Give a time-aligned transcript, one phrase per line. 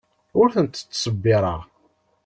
[0.41, 1.61] Ur ten-ttṣebbireɣ.